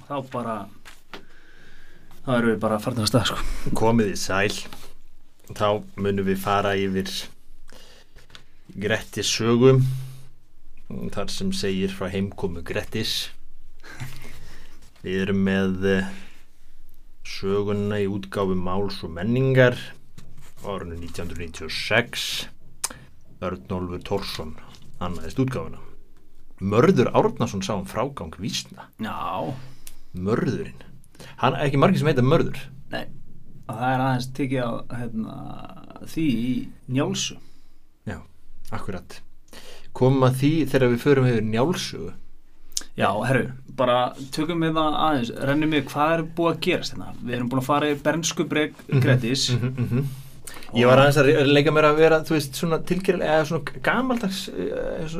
[0.00, 0.56] þá bara
[2.22, 3.74] þá erum við bara að fara að stað sko.
[3.78, 4.56] komið í sæl.
[5.52, 5.68] Þá
[6.00, 7.10] munum við fara yfir
[8.72, 9.82] Grettis sögum
[11.12, 13.30] þar sem segir frá heimkomu Grettis.
[15.02, 16.10] Við erum með eh,
[17.26, 19.76] söguna í útgáfu Máls og menningar
[20.62, 22.46] árunni 1996
[23.42, 24.54] Örnólfur Tórsson
[25.02, 25.80] annaðist útgáfuna.
[26.62, 28.86] Mörður Árnason sá um frágang vísna.
[29.02, 29.50] Já,
[30.14, 30.86] Mörðurinn.
[31.40, 32.58] Hann er ekki margir sem heita Mörður.
[32.92, 33.06] Nei
[33.72, 35.36] og það er aðeins tekið á hérna,
[36.12, 36.54] því í
[36.92, 37.36] njálsu
[38.08, 38.18] Já,
[38.74, 39.20] akkurat.
[39.96, 42.10] Komum að því þegar við förum hefur njálsugu
[42.98, 43.44] Já, herru,
[43.78, 43.98] bara
[44.34, 47.14] tökum við það aðeins rennum við hvað er búið að gerast hérna?
[47.22, 50.10] Við erum búin að fara í bernsku breg Grettis mm -hmm.
[50.72, 54.38] Ég var aðeins að leika mér að vera þú veist, svona tilgjörlega eða svona gamaldags
[54.52, 55.18] eh,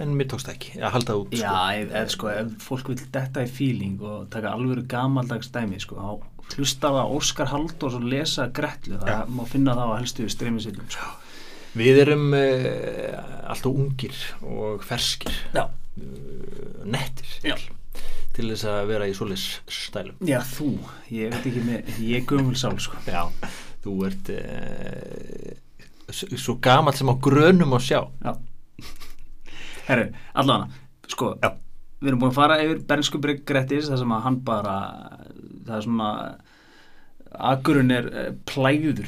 [0.00, 2.98] en mér tókst það ekki að halda út Já, ef, ef, sko, ef fólk vil
[3.12, 8.08] detta í feeling og taka alvöru gamaldags dæmi sko, þá hlustar það Óskar Halldórs og
[8.08, 9.30] lesa Gretlu, það Já.
[9.36, 11.12] má finna það á helstu streymisveitum sko.
[11.76, 17.56] Við erum uh, alltaf ungir og ferskir Já, uh, nettir Já.
[18.36, 20.70] til þess að vera í svoleiðs stælum Já, þú,
[21.12, 23.02] ég veit ekki með, ég gömul sál sko.
[23.10, 23.26] Já,
[23.86, 25.54] þú ert uh,
[26.36, 28.34] svo gamall sem á grönum að sjá Já
[29.86, 31.52] Herru, allavega, sko Já.
[32.02, 34.74] Við erum búin að fara yfir bernsku brygg Grettis þar sem að hann bara
[35.66, 36.10] það er svona
[37.52, 39.06] Akurinn er eh, plæður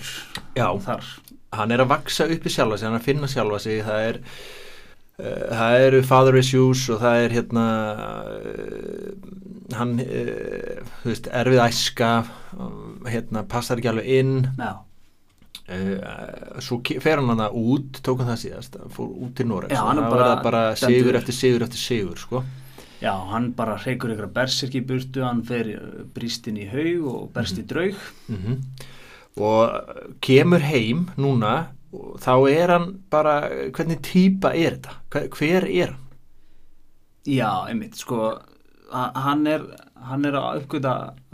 [0.56, 0.68] Já.
[0.86, 1.04] þar
[1.58, 4.06] hann er að vaksa upp í sjálfa sig, hann er að finna sjálfa sig það
[4.10, 4.20] er
[5.18, 7.64] það eru father issues og það er hérna
[8.38, 9.14] uh,
[9.78, 12.10] hann uh, þú veist, erfið æska
[13.08, 14.36] hérna, passar ekki alveg inn.
[15.68, 19.82] Uh, svo fer hann hana út tók hann það síðast, fór út til Noreg Já,
[19.82, 22.44] það bara var bara sigur eftir sigur eftir sigur sko.
[23.02, 27.10] já, hann bara reykur ykkur bersirki í burtu, hann fer eh, brýst inn í haug
[27.12, 27.98] og berst í draug.
[28.30, 28.62] Mm
[29.38, 33.34] og kemur heim núna og þá er hann bara
[33.74, 36.04] hvernig típa er þetta, Hver- er hann?
[37.28, 38.38] Já, einmitt, sko
[38.92, 39.64] ha- hann er,
[40.08, 40.92] hann er að uppgöta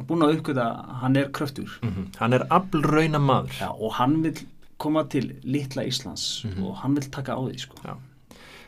[0.09, 0.65] búin að uppgöta,
[1.03, 3.55] hann er kröftur mm hann er aflrauna maður.
[3.61, 4.41] Já, og hann vil
[4.78, 7.77] koma til litla Íslands og hann vil taka á því, sko.
[7.84, 7.94] Já.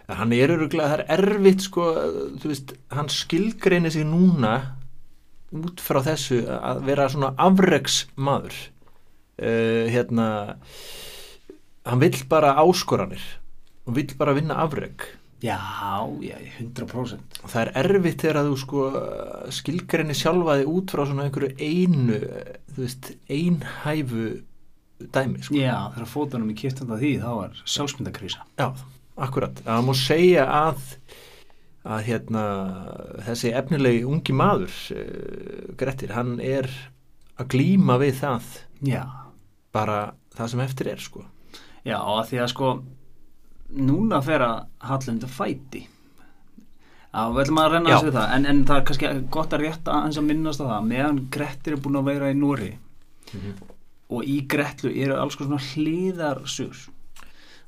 [0.09, 1.83] Hann er öruglega, það er erfitt sko,
[2.39, 4.53] þú veist, hann skilgreinir sig núna
[5.57, 8.55] út frá þessu að vera svona afreks maður
[9.43, 10.29] uh, hérna
[11.87, 13.23] hann vill bara áskoranir
[13.87, 15.07] og vill bara vinna afreg
[15.45, 15.61] Já,
[16.25, 18.85] já, 100% og það er erfitt þegar að þú sko
[19.53, 22.21] skilgreinir sjálfa þig út frá svona einhverju einu,
[22.73, 24.29] þú veist einhæfu
[25.13, 25.59] dæmi sko.
[25.61, 28.71] Já, þegar fótunum í kiptanda því þá er sjálfsmyndakrísa Já,
[29.27, 29.61] akkurat.
[29.67, 30.89] Það má segja að,
[31.85, 32.45] að hérna,
[33.29, 36.71] þessi efnilegi ungi maður, uh, Grettir, hann er
[37.37, 38.51] að glíma við það
[38.89, 39.03] Já,
[39.77, 40.01] bara
[40.37, 41.27] það sem eftir er, sko.
[41.87, 42.73] Já, að því að sko
[43.77, 44.57] núna fer að
[44.91, 45.85] hallundu fæti.
[47.17, 48.35] Já, við ætlum að renna þessu við það.
[48.37, 50.91] En, en það er kannski gott að rétta að minnast á það.
[50.91, 52.75] Meðan Grettir er búin að vera í Núri
[54.13, 56.85] og í Gretlu eru alls konar hlýðarsur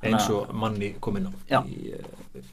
[0.06, 2.04] Eins og manni kom inn á í uh,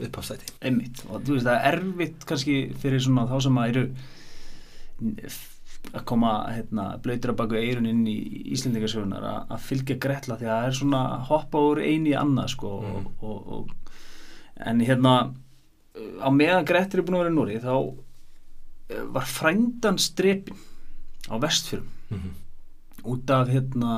[0.01, 0.49] upphafstæti.
[0.65, 1.03] einmitt.
[1.05, 3.83] Og þú veist það er erfitt kannski fyrir svona þá sem að eru
[5.94, 8.16] að koma hérna, blöytur að baku eirun inn í
[8.56, 12.72] Íslendingasögunar að, fylgja Gretla því að það er svona hoppa úr eini í annað sko
[12.81, 12.96] Mm.
[12.96, 13.97] og, og, og,
[14.66, 15.13] en hérna
[16.19, 17.75] á meðan Grettir er búin að vera í Núri þá
[18.90, 20.57] eh, var frændan strepin
[21.31, 22.31] á vestfjörum Mhm.
[23.06, 23.94] út af hérna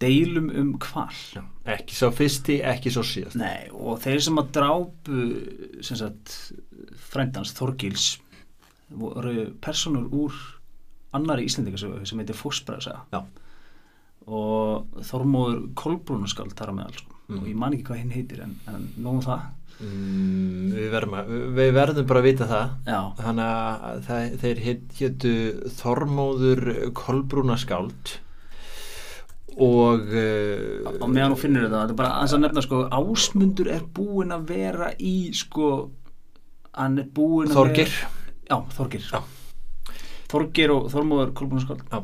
[0.00, 1.42] deilum um kval Já.
[1.66, 3.36] Ekki sá fyrsti, ekki sá síðast.
[3.36, 6.52] Nei, og þeir sem að drápu sem sagt
[7.10, 8.18] frændans Þorgils
[8.90, 10.32] voru personur úr
[11.18, 13.22] annari Íslendingasögu sem heitir Fósbræðsaga
[14.28, 17.14] og Þormóður Kolbrúnaskald þar á meðal sko.
[17.28, 17.38] Mhm.
[17.38, 19.46] og ég man ekki hvað hinn heitir en, en nóg um það
[19.78, 22.70] Mm, við, verðum að, við verðum bara að vita það.
[22.88, 24.62] Já, Þannig að það, þeir
[24.98, 25.34] héttu
[25.78, 26.62] Þormóður
[26.98, 28.16] Kolbrúna skáld
[29.58, 33.86] og uh, og meðan þú finnur þetta þetta er bara að nefna sko Ásmundur er
[33.94, 35.70] búinn að vera í sko
[36.78, 38.14] hann er búinn að Þorgeir vera
[38.48, 39.20] Já, Þorgir Já.
[40.28, 42.02] Þorgir og Þormóður Kolbrúnaskald Já.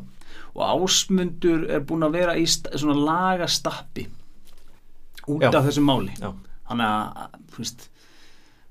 [0.55, 4.07] og Ásmundur er búinn að vera í svona lagastappi
[5.29, 5.51] út Já.
[5.51, 6.31] af þessu máli Já.
[6.69, 7.91] þannig að, þú veist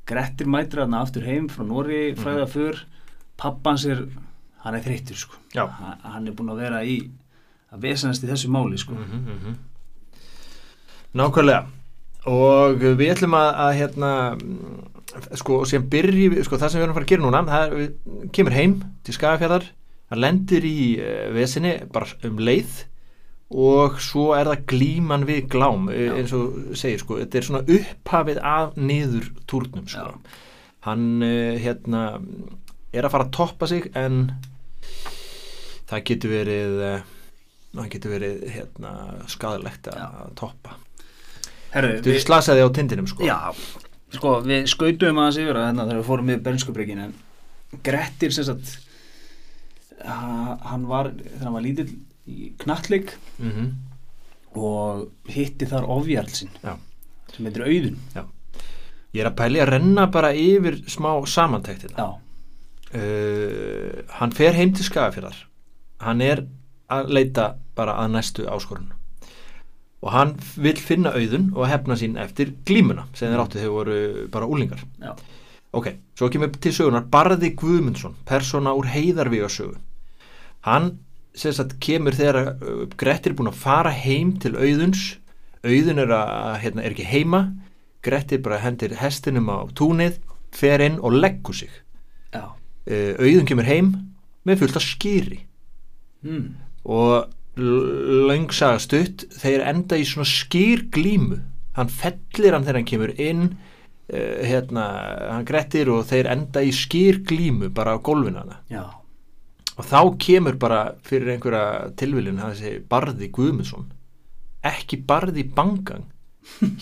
[0.04, 2.82] Grettir mætir hann aftur heim frá Nóri fræða fyrr
[3.40, 4.04] pappans er,
[4.66, 6.98] hann er þreyttur sko hann, hann er búinn að vera í
[7.74, 9.56] að vesenast í þessu máli sko mm -hmm.
[11.14, 11.66] Nákvæmlega
[12.26, 14.12] og við ætlum að, að hérna
[15.40, 17.66] sko, og sem byrji, sko, það sem við erum að fara að gera núna það
[17.66, 18.76] er, við kemur heim
[19.06, 19.68] til Skagafjörðar
[20.14, 22.82] það lendir í uh, vesinni bara um leið
[23.64, 26.14] og svo er það glíman við glám eh, Já.
[26.18, 30.08] eins og segir, sko, þetta er svona upphafið af niður túrnum, sko.
[30.16, 30.40] Já.
[30.88, 32.06] hann, uh, hérna
[32.94, 34.24] er að fara að toppa sig en
[35.90, 36.80] það getur verið
[37.74, 38.92] það getur verið hérna,
[39.32, 40.78] skadalegt að toppa.
[41.74, 43.26] Herru, Þú slasaði á tindinum sko.
[43.26, 43.50] Já,
[44.14, 47.14] sko, við skautum aðeins yfir að hérna þegar við fórum við bernskubrygin en
[47.84, 48.76] Grettir sem sagt
[50.06, 51.90] ha- hann var, þegar hann var lítill
[52.30, 53.72] í knattleik mm
[54.54, 56.76] og hitti þar ofjarl sinn Já.
[57.34, 57.96] sem heitir Auðun.
[59.18, 62.06] Ég er að pæli að renna bara yfir smá samantæktina Já,
[62.94, 65.40] uh, Hann fer heim til Skagafjörðar
[66.06, 66.44] Hann er
[66.94, 68.92] að leita bara að næstu áskorun
[70.04, 74.00] og hann vil finna auðun og hefna sín eftir glímuna sem þeir áttu þegar voru
[74.34, 75.14] bara úlingar já,
[75.74, 79.80] Ok, svo kemur til sögunar Barði Guðmundsson, persóna úr heiðarvíga sögu.
[80.68, 81.00] Hann
[81.34, 85.16] sagt kemur þegar uh, Grettir er búin að fara heim til auðuns.
[85.66, 87.42] Auðun er, að, hérna, er ekki heima.
[88.06, 90.20] Grettir bara hendir hestinum á túnið,
[90.54, 91.74] fer inn og leggur sig.
[92.36, 92.54] Já.
[92.86, 93.96] Uh, auðun kemur heim
[94.46, 95.40] með fullt af skýri
[96.22, 96.48] mm.
[96.92, 101.38] og löngsaga stutt þeir enda í svona skýrglímu
[101.78, 104.88] hann fellir hann þegar hann kemur inn uh, hérna,
[105.36, 108.88] hann grettir og þeir enda í skýrglímu bara á gólfinana Já,
[109.78, 113.88] og þá kemur bara fyrir einhverja tilviljun hann þessi Barði Guðmundsson.
[114.64, 116.06] Ekki Barði Bangang.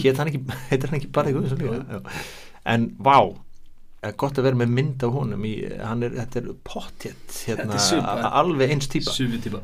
[0.02, 0.42] Hétt hann ekki,
[0.72, 2.00] heitir hann ekki Barði Guðmundsson líka?
[2.02, 2.28] Já.
[2.72, 3.18] en vá
[4.18, 7.78] gott að vera með mynd af honum í, er, þetta er pottjett hérna,
[8.42, 9.14] alveg eins típa.
[9.14, 9.62] Sumu típa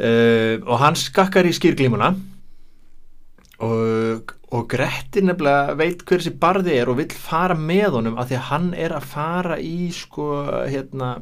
[0.00, 2.14] uh, og hann skakkar í skýrglímuna.
[3.66, 8.28] Og, og Grettir nefnilega veit hver þessi barði er og vill fara með honum af
[8.28, 10.26] því að hann er að fara í sko
[10.68, 11.14] hérna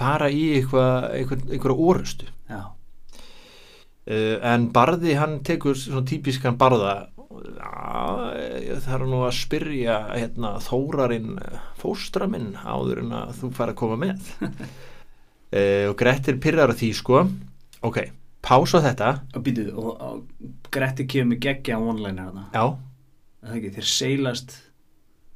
[0.00, 2.66] fara í eitthvað orustu uh,
[4.52, 7.08] en barði hann tekur svona típiskan barða.
[8.60, 11.38] Ég þarf nú að spyrja hérna, þórarinn
[11.78, 14.32] fóstra minn áður en að þú fara að koma með
[15.50, 17.24] og Grettir pyrrar á því sko.
[17.86, 18.02] Ok,
[18.44, 19.12] pása þetta.
[19.34, 22.66] Og býtuð og, og Gretti kemur geggja online hérna já,
[23.74, 24.58] þeir seilast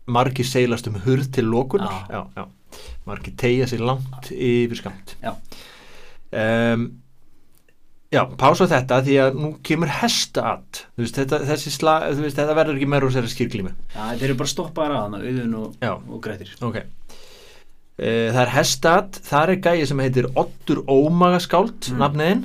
[0.07, 2.05] margir seilast um hurð til lokunar.
[2.13, 2.27] Já.
[2.37, 2.45] já,
[3.09, 5.33] margir tegja sér langt yfir skamt Já.
[6.75, 6.85] um,
[8.13, 12.39] já, pása þetta því að nú kemur hestaat þú veist, þetta, þessi sla, þú veist,
[12.41, 15.57] þetta verður ekki meira úr sér skýrglími Já, þeir eru bara stoppaðar að hana, Auðun
[15.63, 16.53] og, og Grettir.
[16.61, 16.83] Ok
[17.99, 21.99] það er hestat, það er gæi sem heitir Ottur Ómagaskáld, Mm.
[22.03, 22.45] nafniðinn.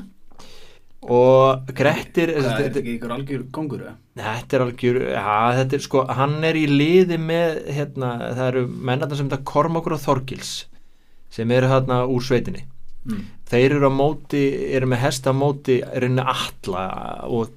[1.02, 3.84] Og Grettir Það er þetta, ekki ykkur algjör kongur
[4.20, 8.64] þetta er algjör ja, þetta er sko, hann er í liði með hérna, það eru
[8.68, 10.66] mennarna sem þetta Kormákur og Þorgils
[11.32, 12.66] sem eru hérna úr sveitinni.
[13.08, 13.22] Mm.
[13.48, 14.44] þeir eru á móti,
[14.76, 16.84] eru með hesta móti reyna alla
[17.32, 17.56] og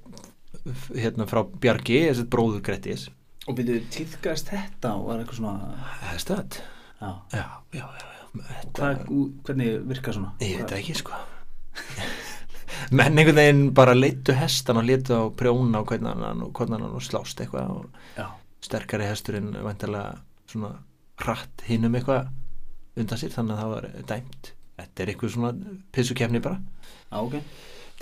[0.94, 3.08] hérna frá Bjargi þessi bróður Grettis.
[3.50, 5.74] Og býtuð, tíðkast þetta og var eitthvað svona
[6.12, 6.60] hestat,
[7.02, 7.44] Já, já,
[7.74, 10.32] já, já, ú- hvernig virka svona?
[10.40, 11.12] ég veit ekki sko.
[12.96, 16.78] Menn einhvern veginn bara leittu hestan og leittu á prjóna og hvernig hann og hvernig
[16.80, 17.90] hann og slást eitthvað og
[18.62, 20.16] sterkari hesturinn vantarlega
[20.50, 20.72] svona
[21.22, 22.30] hratt hinum eitthvað
[22.96, 24.52] undan sér þannig að það var dæmt.
[24.82, 25.52] Þetta er eitthvað svona
[25.94, 26.58] pissukefni bara.
[27.10, 27.38] Já, ok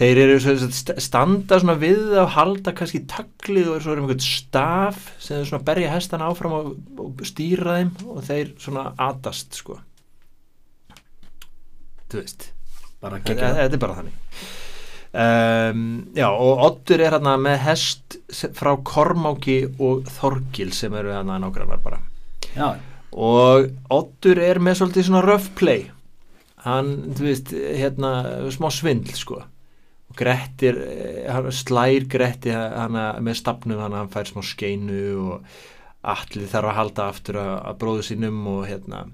[0.00, 4.07] þeir eru svo, st- standa svona við að halda kannski taglið og svo er um
[4.09, 6.71] einhvern staf sem þau svona berja hestana áfram og,
[7.04, 9.76] og stýra þeim og þeir svona atast sko.
[12.11, 12.49] Þú veist
[13.00, 14.16] Bara þetta er bara þannig.
[15.11, 18.19] Um, já og Oddur er hérna með hest
[18.59, 22.02] frá Kormáki og Þorgil sem eru hérna nágrannar bara.
[22.52, 22.75] Já,
[23.16, 25.88] og Oddur er með svolítið svona rough play.
[26.66, 28.12] Hann, þú veist, hérna
[28.52, 29.40] smá svindl sko
[30.17, 35.50] Grettir, eh, hann slær Gretti hana með stafnum hann, hann fær smá skeinu og
[36.00, 39.05] allir þarf að halda aftur að, að bróðu sínum og hérna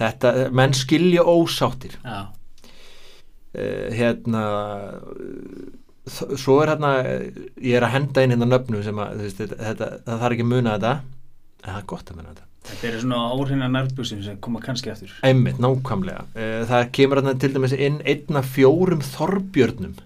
[0.00, 1.98] þetta, menn skilja ósáttir.
[2.02, 2.32] Já,
[3.54, 4.44] uh, hérna
[6.10, 6.94] svo er hérna
[7.62, 10.48] ég er að henda inn hérna nöfnum sem að veist, þetta, þetta, það þarf ekki
[10.48, 10.96] að muna þetta.
[11.62, 14.92] En það er gott að muna þetta þetta eru svona áhrifna nærbúsin sem koma kannski
[14.92, 15.12] aftur.
[15.26, 16.24] Einmitt, nákvæmlega.
[16.36, 19.96] Uh, það kemur hérna til dæmis inn einn af fjórum Þorbjörnum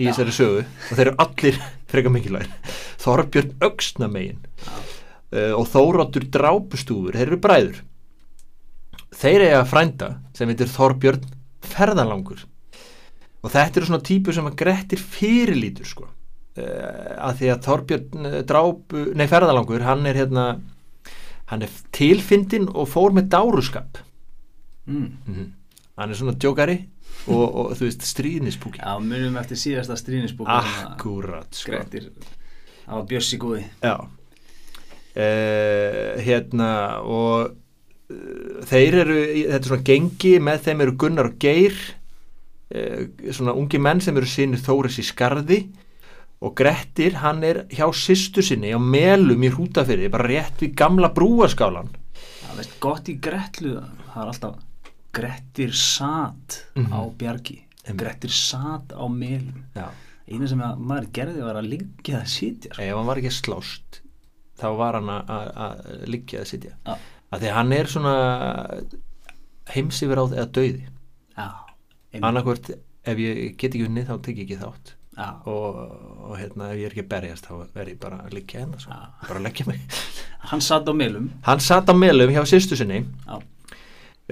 [0.00, 1.60] í þessari sögu og þeir eru allir
[1.92, 2.78] frekar mikilvægir.
[3.02, 4.72] Þorbjörn Já.
[5.36, 7.82] uh, og Þóróttur Drápustúfur þeir eru bræður.
[9.12, 11.28] Þeir eiga frænda sem heitir Þorbjörn
[11.72, 12.42] Ferðalangur.
[13.42, 16.10] Og þetta eru svona típur sem að Grettir fyrirlítur sko.
[16.58, 20.46] Uh, að því að Þorbjörn drápu, nei ferðalangur hann er hérna
[21.52, 24.00] hann er tilfindin og fór með dáruskap.
[24.88, 25.52] Mm.
[25.94, 26.74] hann er svona djókari
[27.30, 28.80] og, og þú veist stríðnispúki.
[28.80, 31.78] Já, munum eftir síðasta stríðnisbúk akkurat sko.
[32.82, 33.94] Það var Bjössi góði Já.
[35.12, 36.70] Uh, hérna
[37.04, 41.76] og uh, þeir eru, þetta er svona gengi með þeim eru Gunnar og Geir
[42.72, 45.60] uh, svona ungi menn sem eru sinni Þóris í skarði
[46.42, 51.12] og Grettir hann er hjá systur sinni á melum í hrútafyrði bara rétt við gamla
[51.14, 51.90] brúaskálan
[52.42, 53.76] Það veist gott í Gretlu
[54.12, 54.56] Það er alltaf
[55.12, 56.88] Grettir sat Mhm.
[56.92, 57.98] á bjargi Einmitt.
[58.00, 59.64] Grettir sat á melum.
[60.30, 62.82] Einu sem að maður gerði var að liggja að sitja sko.
[62.82, 64.00] ef hann var ekki slást
[64.58, 68.14] þá var hann að- liggja að sitja að því að hann er svona
[69.74, 70.48] heimsifir á eða
[72.12, 72.22] einmitt.
[72.22, 72.70] annarkvort
[73.04, 75.80] ef ég get ekki unni þá tek ég ekki þátt og,
[76.24, 78.92] og hérna ef ég er ekki berjast þá verð ég bara að liggja hérna svo.
[78.94, 79.10] Já.
[79.28, 79.82] bara að leggja mig.
[80.50, 81.30] Hann sat á melum.
[81.44, 83.02] Hann satt á melum hjá sýstu sinni.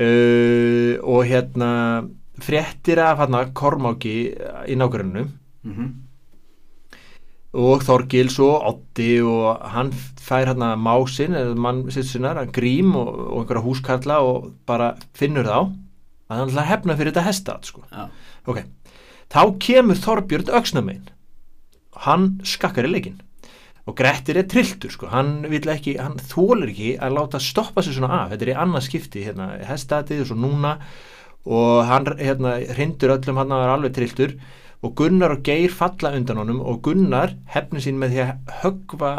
[0.01, 1.73] Uh, og hérna
[2.41, 4.15] fréttir af hérna Kormáki
[4.71, 5.27] í nágrunnu
[5.67, 5.91] mhm.
[7.51, 13.09] Og Þorgils og Otti og hann fær hérna másinn eða mann sýstu sinnar, grím og,
[13.11, 15.57] og einhverja húskarla og bara finnur þá
[16.31, 17.83] að hann hefna fyrir þetta hestat sko.
[18.47, 18.63] Ok,
[19.31, 21.09] þá kemur Þorbjörn öxnamein
[22.07, 23.21] hann skakkar í leikinn.
[23.89, 27.97] Og Grettir er trilltur sko, hann vil ekki hann þólar ekki að láta stoppa sig
[27.97, 28.31] svona af.
[28.33, 30.75] Þetta er í annað skipti, hérna, hestaðið og svo núna.
[31.49, 34.37] Og hann hérna, hrindur öllum hann að vera alveg trilltur.
[34.85, 39.13] Og Gunnar og Geir falla undan honum og Gunnar hefni sín með því að höggva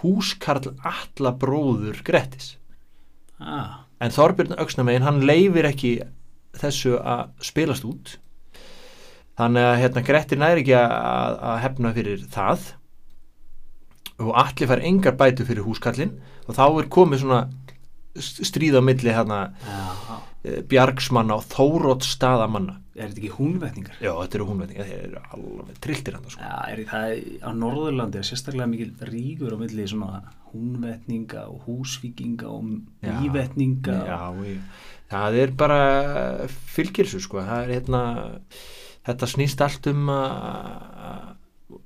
[0.00, 2.56] húskarl alla bróður Grettis.
[3.40, 5.92] Ah, en Þorbjörn Öxnamegin hann leifir ekki
[6.56, 8.16] þessu að spilast út
[9.36, 12.70] þannig að hérna Grettir næri ekki að, að hefna fyrir það.
[14.24, 16.14] Og allir fær engar bætu fyrir húskallin
[16.46, 17.42] og þá er komið svona
[18.16, 19.80] stríð á milli hérna já,
[20.48, 23.98] eh, bjargsmanna og þórótt staðamanna er þetta ekki húnvetningar?
[24.00, 26.40] já þetta eru húnvetninga, þeir eru alveg trilltir hann sko.
[26.40, 27.12] Já, er það
[27.44, 30.22] á Norðurlandi er sérstaklega mikil ríkur á milli svona
[30.54, 32.70] húnvetninga og húsvíkinga og
[33.04, 33.12] Já.
[33.20, 34.80] ívetninga já, ég,
[35.12, 35.80] það er bara
[36.48, 38.02] fylgirsu sko, það er hérna
[39.06, 41.34] þetta snýst allt um að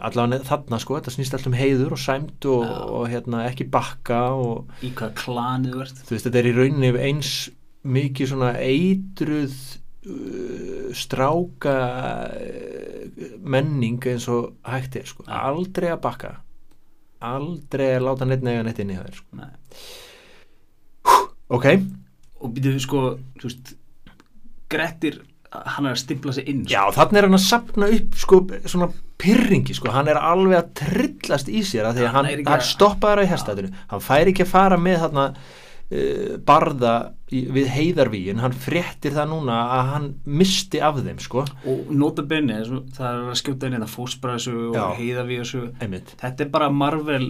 [0.01, 2.79] allavega þarna sko, þetta snýst allt um heiður og sæmt og, Já.
[2.97, 6.57] og hérna ekki bakka og í hvað klanið þú ert þú veist þetta er í
[6.57, 7.33] rauninni eins
[7.81, 9.57] mikið svona eitruð
[10.09, 11.77] uh, stráka
[12.29, 15.37] uh, menning eins og hægt er sko, Já.
[15.51, 16.37] aldrei að bakka
[17.21, 19.41] aldrei að láta neitt nega neitt inn í það sko.
[19.41, 19.51] Nei.
[21.53, 21.67] ok,
[22.41, 23.03] og býtum sko,
[23.41, 23.75] þú veist
[24.71, 25.19] Grettir,
[25.51, 26.73] hann er að stimpla sig inn sko.
[26.77, 28.39] Já, þannig er hann að sapna upp sko,
[28.71, 28.91] svona
[29.21, 32.61] pyrringi, sko, hann er alveg að trillast í sér að því að Hann hann, hann
[32.61, 36.93] að- stoppaður á hérstæðinu hann fær ekki að fara með þarna uh, barða
[37.35, 41.45] í, við heiðarvíin, hann fréttir það núna að hann misti af þeim, sko.
[41.67, 42.61] Og nota benni,
[42.95, 45.03] það er að skjóta inn þetta fósbræðsu og
[45.83, 47.27] einmitt, þetta er bara Marvel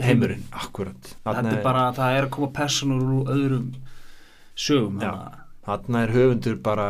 [0.00, 1.12] heimurinn, akkurat.
[1.26, 3.68] Þetta er bara, það er að koma personur úr öðrum
[4.54, 5.39] sögum þannig að
[5.70, 6.86] Þarna er höfundur bara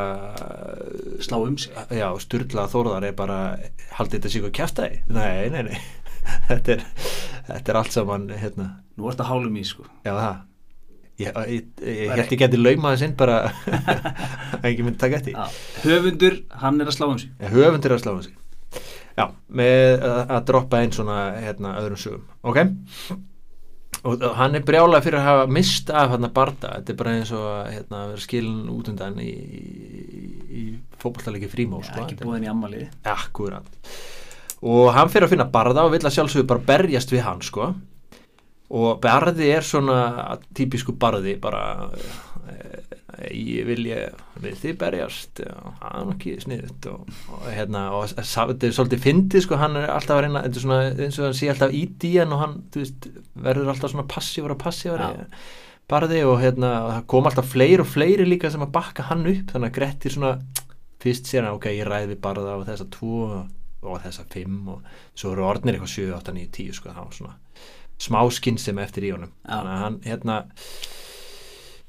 [1.20, 1.72] slá um sig.
[1.92, 3.40] já, Sturla Þórðar er bara
[3.98, 5.80] haldið þetta sig og kjæftæði nei, nei, nei.
[6.48, 6.82] Þetta er,
[7.48, 9.86] þetta er allt saman hérna, nú ert að hálum í sko.
[10.04, 10.42] Já það.
[11.20, 13.38] Ég, ég, ég held ég geti laumaði sinn bara
[14.60, 15.36] að ekki myndi taka eftir.
[15.36, 15.56] Já.
[15.84, 17.32] höfundur, hann er að slá um sig.
[17.40, 18.36] Já, höfundur er að slána sig.
[19.16, 19.26] Já,
[19.60, 22.24] með að, að droppa einn svona hérna, öðrum sögum.
[22.46, 22.62] Ok
[24.04, 27.32] og, hann er brjálað fyrir að hafa mist af hérna barda, þetta er bara eins
[27.36, 30.64] og að hérna, vera skilin út undan í, í, í
[31.00, 32.06] fótballtalegi frímó Já, sko.
[32.06, 33.68] ekki búin í ammaliði Akkurat.
[34.60, 37.70] Og hann fyrir að finna barða og vill að sjálfsögur bara berjast við hann sko.
[38.70, 41.62] Og barði er svona típisku barði bara
[42.52, 42.89] eh,
[43.30, 47.82] ég vil ég vil þið berjast já, það er nú ekki sniðut og, og hérna
[47.96, 51.18] og þetta er svolítið fyndið sko hann er alltaf að reyna þetta er svona eins
[51.18, 53.10] og hann sé alltaf í hann og hann þú veist,
[53.48, 55.28] verður alltaf svona passívar og passívar Já.
[55.90, 59.26] barði og hérna og það kom alltaf fleiri og fleiri líka sem að bakka hann
[59.26, 60.34] upp þannig að Grettir svona
[61.00, 63.44] fyrst sér hann ok, ég ræði við barða á þessa tvo
[63.80, 67.14] og þessa fimm og svo eru orðnir eitthvað 7, 8, 9, 10 sko, það var
[67.16, 67.38] svona
[68.00, 69.32] smá skinnsem eftir í honum.
[69.44, 70.36] Þannig að hann hérna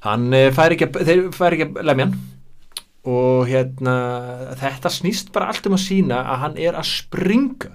[0.06, 2.18] hann eh, fær ekki, að- þeir fær ekki að lemja hann.
[3.02, 3.94] Og hérna
[4.60, 7.72] þetta snýst bara allt um að sína að hann er að springa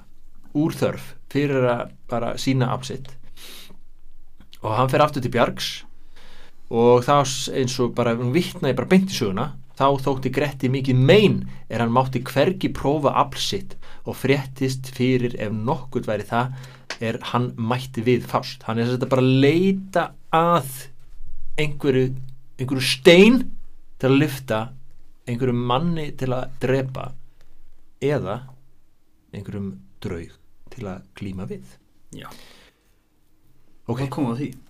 [0.55, 3.09] úr þörf fyrir að bara sína absitt
[4.63, 5.67] og hann fer aftur til Bjargs.
[6.73, 7.21] Og þá
[7.55, 11.35] eins og bara hún vittnaði bara beint í söguna þá þótti Gretti mikið mein
[11.69, 13.75] er hann mátti hvergi prófa afl sitt.
[14.07, 16.55] Og fréttist fyrir ef nokkurt væri það
[17.03, 18.63] er hann mætti við fást.
[18.65, 20.71] Hann er þetta bara að leita að
[21.57, 22.11] einhverju,
[22.57, 23.41] einhverju stein
[23.97, 24.61] til að lifta
[25.27, 27.09] einhverju manni til að drepa
[28.03, 28.37] eða
[29.33, 29.73] einhverjum
[30.03, 30.37] draug
[30.73, 31.65] til að klíma við.
[32.15, 32.29] Já.
[33.87, 34.09] Okay.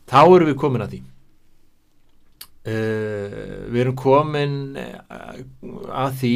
[0.07, 1.01] Þá erum við komin að því.
[2.67, 4.97] Uh, Við erum komin eh,
[5.87, 6.35] að því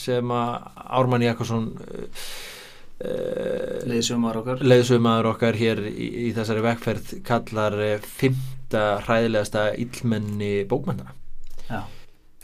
[0.00, 0.50] sem að
[0.98, 4.64] Ármann Jakobsson eh, uh, uh, leiðsögumæður okkar.
[4.64, 11.14] leiðsögumæður okkar hér í, í þessari vegferð kallar 50 eitt hræðilegasta illmenni bókmennana
[11.68, 11.84] Já.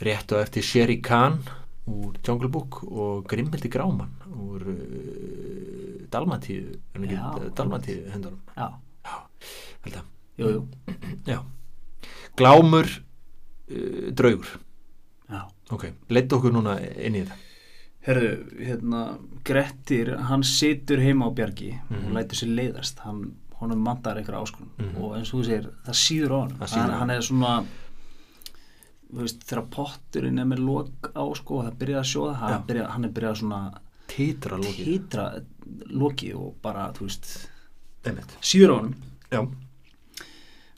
[0.01, 1.39] rétt og eftir Sherry Khan
[1.87, 8.73] úr Jungle Book og Grimmeldi Gráman úr uh, Dalmatíu uh, Dalmatíu hendurum Já,
[9.05, 10.03] Já
[10.37, 10.67] jú, jú.
[11.25, 11.43] Já.
[12.35, 14.59] Glámur uh, draugur.
[15.67, 17.35] Ok, leita okkur núna inn í þetta.
[18.07, 19.01] Herru, hérna
[19.43, 21.97] Grettir, hann situr heima á bjargi mm -hmm.
[21.97, 22.13] og mhm.
[22.15, 24.97] lætur sér leiðast, hann honum mandar einhverja áskonum Mhm.
[25.03, 26.99] og eins og þú segir, það síður á sýður á Hann, honum.
[26.99, 27.65] hann er svona,
[29.13, 33.05] veist, þegar potturinn er með lok á, sko, það byrjar að sjóða, hann, byrja, hann
[33.05, 33.61] er byrjað svona
[34.07, 34.85] Títra lókið.
[34.87, 35.25] hýtra
[35.91, 37.49] loki og bara, þú veist,
[38.05, 38.35] Einmitt.
[38.41, 38.95] síður á hann
[39.31, 39.41] Já.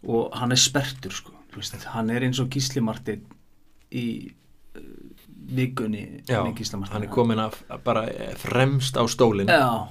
[0.07, 1.31] og hann er spertur, sko.
[1.55, 3.25] Veist, hann er eins og Gísli Martin
[3.91, 4.31] í
[4.75, 4.81] uh,
[5.49, 8.03] vikunni hann er komin að bara
[8.37, 9.47] fremst á stólinn.
[9.49, 9.87] Já,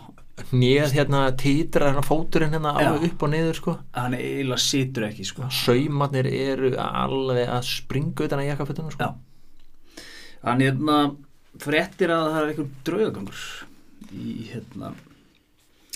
[0.50, 3.74] Hnið hérna títra hérna fóturinn hérna alveg upp og niður sko.
[3.94, 5.48] hann er eiginlega situr ekki, sko.
[5.50, 9.08] Saumarnir eru alveg að springa utan að jakkafötunum sko.
[9.08, 10.04] Já.
[10.44, 10.98] Hann hérna
[11.58, 13.44] fréttir að það er einhver draugagangur
[14.14, 14.92] í hérna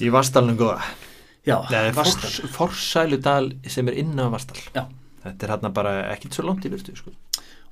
[0.02, 0.82] Í Vastalnum góða.
[1.46, 2.30] já, Nei, Vastal.
[2.30, 4.58] fors, Forsæludal sem er innan Vastal.
[4.74, 4.86] Já.
[5.22, 7.12] Þetta er hérna bara ekkit svo langt í virtu sko.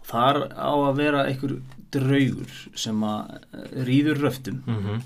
[0.07, 1.57] Þar á að vera einhver
[1.91, 5.01] draugur sem að eh, ríður röftum Mm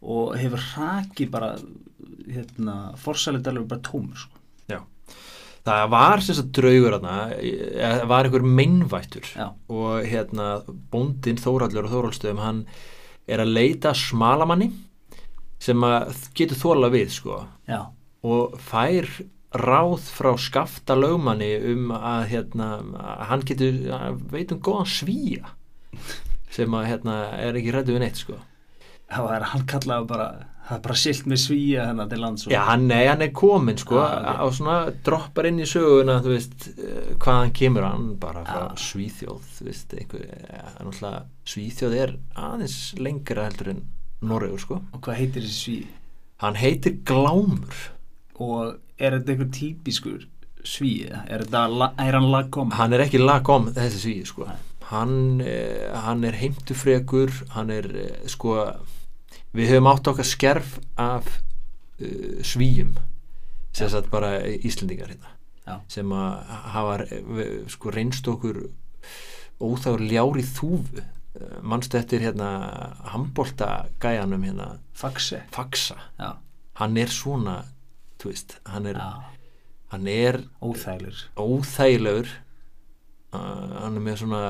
[0.00, 1.54] og hefur raki bara
[2.30, 4.40] hérna, forsæludalur bara tómur sko.
[5.60, 9.50] Það var sagt draugur hérna, það var einhver meinvættur Já.
[9.68, 10.46] og hérna
[10.92, 12.62] bóndin Þórallur og Þórallstöðum hann
[13.28, 14.70] er að leita smalamanni
[15.60, 15.84] sem
[16.38, 17.92] getur þóla við sko Já,
[18.24, 19.08] og fær
[19.52, 25.52] ráð frá skafta lögmanni um að hérna að hann getur, að veit um góðan svíja
[26.50, 28.38] sem að hérna er ekki rættu við neitt sko
[29.10, 30.28] það var hann kallaði bara
[30.70, 33.78] það er bara silt með svíja hennar til lands Já, hann, nei, hann er komin
[33.80, 34.38] sko Ah, ok.
[34.38, 38.74] á svona droppar inn í söguna þú veist, eh, hvaðan kemur hann bara frá Ah.
[38.78, 43.82] Svíþjóð þú veist, einhver, ja, Svíþjóð er aðeins lengra heldur en
[44.22, 44.74] Noregur sko.
[44.94, 45.86] Og hvað heitir þessi sví
[46.44, 47.74] hann heitir Glámur.
[48.38, 50.26] Og er þetta einhver típiskur
[50.62, 54.46] sví er, la- er hann lagkom hann er ekki lagom þessi Svíð sko.
[54.90, 58.54] Hann, eh, hann er heimtufrekur hann er eh, sko
[59.56, 61.28] við höfum átt okkar skerf af
[62.00, 62.96] uh, svíjum
[63.72, 63.92] sem Já.
[63.96, 65.34] sagt bara Íslendingar hérna
[65.66, 65.80] Já.
[65.88, 68.64] sem að hafa eh, sko reynst okkur
[69.60, 71.02] óþáður ljári þúfu.
[71.38, 72.48] Eh, manstu eftir hérna
[73.12, 74.70] handbolta gæjanum hérna?
[74.96, 75.44] Faxe.
[75.54, 76.32] Faxa, já,
[76.80, 77.60] hann er svona
[78.24, 78.98] veist, hann er,
[79.92, 81.28] hann er óþægilegur.
[81.36, 82.32] óþægilegur.
[83.30, 84.42] Uh, hann er með svona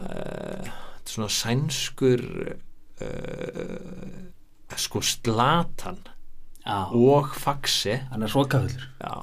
[0.00, 0.70] uh,
[1.04, 2.22] svona sænskur
[3.02, 5.98] uh, sko slatan
[6.62, 9.14] já, og faxi hann er hrókafullur já,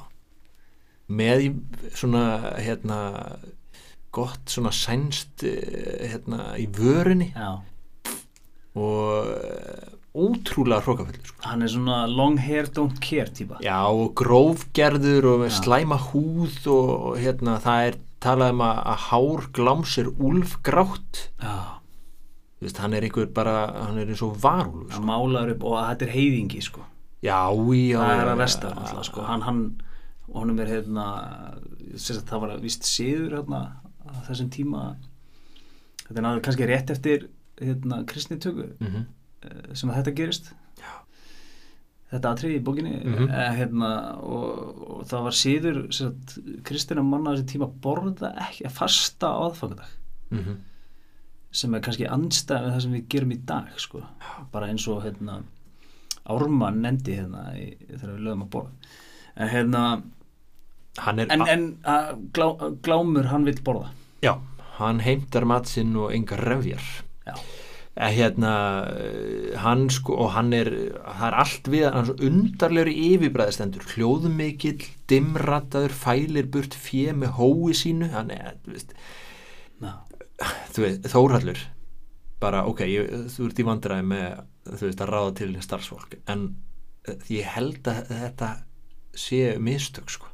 [1.08, 1.46] með
[1.96, 2.26] svona
[2.60, 3.00] hérna
[4.16, 7.32] gott svona sænst eh, hérna í vörinni.
[7.36, 7.60] Já,
[8.76, 9.28] og
[10.16, 11.40] ótrúlega hrókafullur sko.
[11.44, 13.60] hann er svona long hair don't care típa.
[13.64, 19.98] Já, og grófgerður og slæma húð og, hérna, það er talað um að, hár gláms
[20.02, 21.28] er úlfgrátt.
[21.44, 21.82] Já,
[22.62, 25.02] veist, hann er einhver bara, hann er eins og hann sko.
[25.02, 26.82] málar upp og þetta er heiðingi sko
[27.26, 29.62] Já, já það er að já, resta náttúrulega sko hann, hann,
[30.34, 31.06] honum er hérna
[31.96, 33.62] það var víst síður hérna
[34.28, 34.84] þessum tíma
[36.06, 37.28] þetta er náttúrulega kannski rétt eftir
[37.62, 39.06] hérna kristni töku Mhm.
[39.74, 40.91] sem að þetta gerist Já.
[42.12, 43.30] þetta atriði í bókinni Mhm.
[43.30, 45.78] eh, hérna, og, og það var síður
[46.63, 49.91] kristina manna þessi tíma borða ekki að fasta aðfangadag
[50.32, 50.56] Mhm.
[51.56, 54.04] Sem er kannski andstæð við það sem við gerum í dag sko.
[54.52, 55.41] bara eins og hérna,
[56.26, 58.72] Ármann nefndi hérna í, þegar við lögum að borða
[59.36, 59.84] en hérna
[61.12, 61.65] en, en
[62.34, 62.48] glá,
[62.86, 63.91] glámur hann vill borða
[64.24, 64.38] já,
[64.80, 66.84] hann heimtar mat sinn og engar refjar
[67.26, 67.36] Já.
[67.96, 68.52] Eh, hérna
[69.63, 70.68] hann sko og hann er
[71.02, 77.15] það er allt við hann er svo undarlegur í yfirbræðistendur hljóðmikill, dimrataður fælir burt fjö
[77.15, 78.91] með hói sínu hann er, veist,
[79.80, 79.96] Já.
[80.76, 81.63] Þú veist Þórhallur
[82.43, 86.45] bara ok, ég, þú ert í vandræði með þú veist að ráða til starfsfólk en
[87.08, 88.52] eh, ég held að þetta
[89.15, 90.32] sé mistök sko.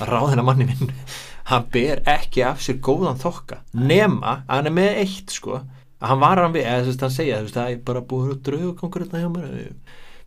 [0.00, 0.92] Að ráða hennar manni minn
[1.50, 5.60] hann ber ekki af sér góðan þokka nema að hann er með eitt sko.
[6.00, 8.04] Að hann var hann við, eða þú veist hann segja þú veist að ég bara
[8.10, 9.54] búið draugagangur þetta hjá mér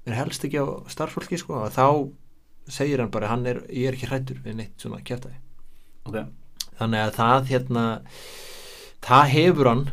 [0.05, 1.63] mér helst ekki á starfsfólki sko.
[1.65, 1.85] Og þá
[2.69, 5.39] segir hann bara hann er, ég er ekki hrættur við neitt svona kjæftæði
[6.09, 6.19] ok,
[6.79, 7.85] þannig að það hérna
[9.05, 9.87] það hefur hann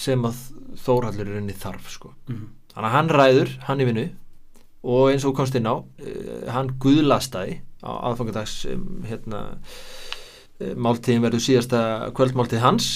[0.00, 0.46] sem að
[0.80, 2.44] Þórhallur er inni þarf sko mm.
[2.72, 4.04] þannig að hann ræður, hann er vinnu
[4.80, 11.24] og eins og komst inn á uh, hann guðlastaði á aðfangadags um, hérna uh, máltíðin
[11.24, 11.82] verður síðasta
[12.16, 12.90] kvöldmáltíð hans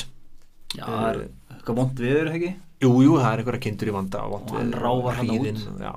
[0.76, 1.20] já, það er
[1.56, 2.54] eitthvað vond viður, ekki?
[2.84, 5.66] jú, jú, það er einhverja kindur í vanda og, hann ráfar þarna út.
[5.84, 5.92] já.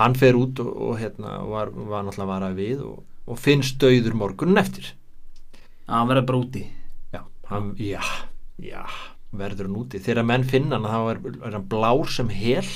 [0.00, 4.16] hann fer út og, og hérna var, var náttúrulega varað við og, og finnst döður
[4.16, 4.94] morgunin eftir
[5.86, 6.64] Já, hann verður bara úti
[7.50, 8.02] hann, já,
[8.62, 8.82] já
[9.36, 12.68] verður hann úti, þegar menn finna hann þá er, er hann blár sem hel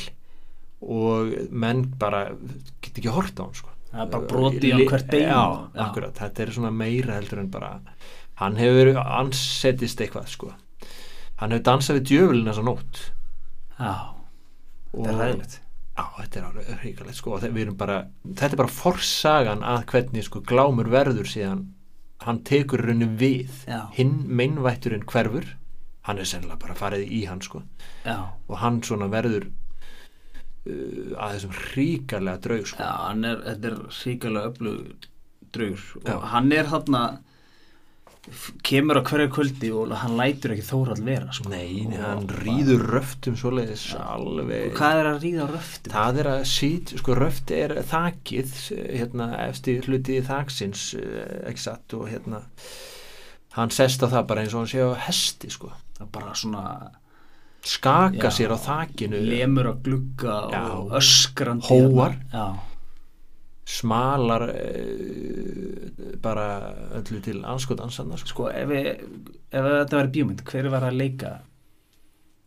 [0.80, 2.24] og menn bara
[2.80, 3.72] get ekki hort á hann sko.
[3.90, 5.40] Það er bara í hann hvert bein já,
[5.74, 5.80] Já.
[5.86, 7.72] akkurat, þetta er svona meira heldur en bara
[8.40, 10.52] hann hefur ansettist eitthvað sko.
[11.40, 13.02] Hann hefur dansað við djöfulinn þessa nótt.
[13.80, 13.94] Já,
[14.92, 15.60] þetta er ræðilegt
[16.00, 17.38] Já, þetta er alveg hrikalegt sko.
[17.42, 21.66] Þetta er bara forsagan að hvernig sko glámur verður síðan
[22.26, 23.80] hann tekur raunum við Já.
[23.96, 25.46] hinn meinvætturinn hverfur
[26.08, 27.62] hann er sennilega bara farið í hann sko
[28.04, 29.48] Já, og hann svona verður
[30.66, 32.82] uh, að þessum hríkarlega draug sko.
[32.82, 35.08] já hann er, þetta er ríkilega öflug
[35.50, 36.18] draugur og Já.
[36.34, 37.02] hann er þarna
[38.66, 41.48] kemur á hverju kvöldi og hann lætur ekki Þórald vera sko.
[41.52, 45.92] Nei, Og hann rýður röftum svoleiðis alveg Hvað er að ríða á röftum?
[45.96, 48.54] Það er að sít, sko röft er þakið,
[49.00, 52.42] hérna efsti hluti þaksins, eh, ekki satt og hérna
[53.58, 56.64] hann sest á það bara eins og hann sé á hesti sko Það bara svona
[57.66, 58.32] skaka Já.
[58.32, 60.62] sér á þakinu lemur að glugga Já.
[60.78, 62.14] og öskrandi Hóar.
[62.14, 62.30] hérna.
[62.32, 62.46] Já,
[63.70, 65.90] smalar e,
[66.22, 66.46] bara
[66.98, 68.30] öllu til anskotansanna sko.
[68.32, 68.88] sko ef, við,
[69.50, 71.34] ef þetta væri bíómynd hver var að leika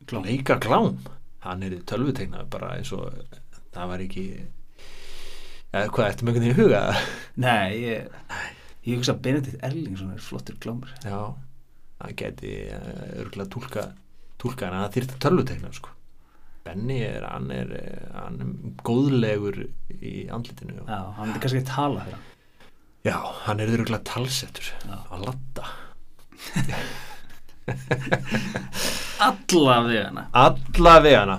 [0.09, 0.27] klám?
[0.27, 0.97] leika klám?
[1.43, 3.09] Hann er í tölvuteikna bara eins og
[3.73, 4.27] það var ekki
[5.73, 6.83] eða hvað, einhvern veginn í huga?
[7.45, 8.21] Nei, ég,
[8.86, 10.93] ég hugsa að Benedikt Erlingsson er flottur klámur.
[11.03, 11.33] Já,
[11.99, 12.53] það geti
[13.23, 13.89] örgulega túlka
[14.43, 15.93] túlka hann að það þyrfti tölvuteikna sko.
[16.63, 18.51] Benny er, hann er, eh, hann er
[18.88, 19.57] góðlegur
[19.99, 22.21] í andlitinu Já, hann myndi kannski ekki tala hann
[23.03, 24.67] já, hann er örgulega talsettur.
[25.11, 25.63] Að latta
[29.23, 31.37] Alla við hana alla vegana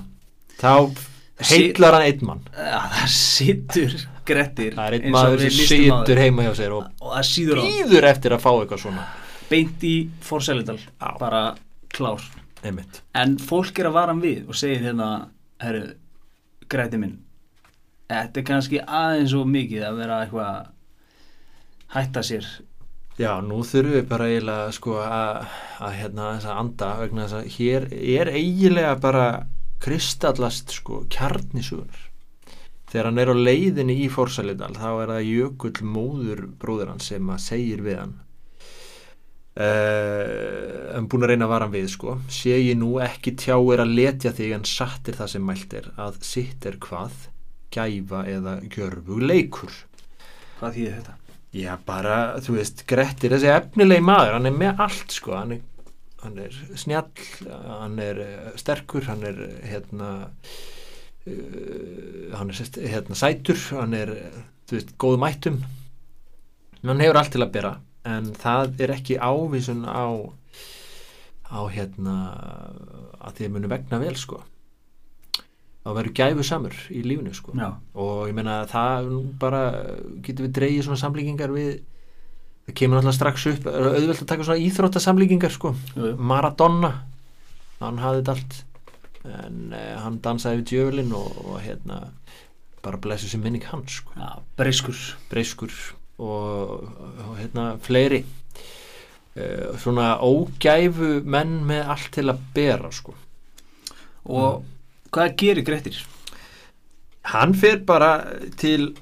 [0.61, 0.71] þá
[1.45, 2.41] heillar hann einn mann.
[2.55, 3.93] Já, það situr
[4.25, 6.15] Grettir það er einn maður sem því.
[6.23, 7.13] heima hjá sér og og
[7.61, 9.05] býður eftir að fá eitthvað svona.
[9.51, 11.11] Beint í Forselidal Já.
[11.21, 11.43] bara
[11.93, 12.23] klár.
[12.65, 13.03] Einmitt.
[13.13, 15.09] En fólk er að vara hann við og segir hérna
[15.61, 15.91] herru,
[16.73, 17.19] Grettir minn
[18.09, 20.55] þetta er kannski aðeins og mikið að vera eitthvað
[21.93, 22.47] hætta sér.
[23.15, 25.45] Já, nú þurfum við bara eiginlega sko að,
[25.87, 27.87] að hérna þess að anda vegna þess að hér
[28.19, 29.27] er eiginlega bara
[29.85, 32.01] kristallast sko kjarnisugur.
[32.91, 37.31] Þegar hann er á leiðinni í Forsalidal þá er það Jökull móður bróður hans sem
[37.31, 38.19] að segir við hann.
[39.55, 42.17] Uh, en búin að reyna að vara hann við sko.
[42.27, 45.79] Sé ég nú ekki tjá er að letja þig en satt er það sem mælt
[45.79, 47.29] er að sitt er hvað
[47.75, 49.85] gæfa eða gjörfu leikur
[50.59, 51.15] hvað þýðir þetta?
[51.55, 55.93] Já, bara, þú veist, Grettir, þessi efnilegi maður, hann er með allt, sko, hann er,
[56.25, 60.09] hann er snjall, hann er eh, sterkur, hann er, eh, hérna,
[61.31, 62.59] uh, hann er,
[62.91, 64.11] hérna, sætur, hann er,
[64.67, 65.61] þú veist, góð mættum,
[66.83, 67.73] hann hefur allt til að bera,
[68.17, 70.11] en það er ekki ávísun á,
[71.55, 72.17] á, hérna,
[73.23, 74.43] að því að munu vegna vel, sko,
[75.85, 77.55] að verður gæfu samur í lífinu, sko.
[77.95, 79.65] Og ég meina það bara
[80.25, 81.75] getur við dreigið svona samlíkingar við
[82.65, 85.75] það kemur alltaf strax upp auðvelt að taka svona íþróttasamlíkingar sko.
[86.17, 86.95] Maradona
[87.83, 88.63] hann hafði þetta allt
[89.25, 92.01] en eh, hann dansaði við djöflin og, og hérna
[92.85, 94.13] bara blessu sem minning hans sko.
[94.21, 94.99] Já, breyskur.
[95.31, 95.73] Breyskur
[96.21, 96.89] og,
[97.25, 98.23] og hérna fleiri.
[99.35, 103.17] Eh, svona ógæfu menn með allt til að bera sko.
[104.25, 104.65] Og
[105.15, 106.03] hvað gerir Grettir?
[107.33, 108.13] hann fer bara
[108.61, 108.93] til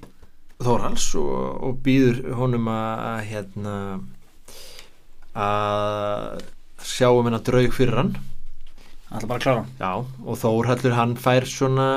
[0.62, 3.76] Þórhals og, og býður honum að, að hérna
[5.34, 6.44] að
[6.86, 8.12] sjá um hennar draug fyrir hann
[9.12, 9.64] alltaf bara að klára.
[9.80, 9.92] Já,
[10.24, 11.88] og Þórhallur hann fær svona